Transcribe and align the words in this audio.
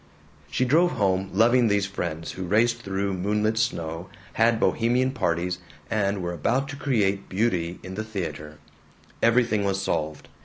She 0.49 0.65
drove 0.65 0.93
home 0.93 1.29
loving 1.31 1.67
these 1.67 1.85
friends 1.85 2.31
who 2.31 2.45
raced 2.45 2.81
through 2.81 3.13
moonlit 3.13 3.59
snow, 3.59 4.09
had 4.33 4.59
Bohemian 4.59 5.11
parties, 5.11 5.59
and 5.91 6.23
were 6.23 6.33
about 6.33 6.67
to 6.69 6.75
create 6.75 7.29
beauty 7.29 7.77
in 7.83 7.93
the 7.93 8.03
theater. 8.03 8.57
Everything 9.21 9.63
was 9.63 9.79
solved. 9.79 10.27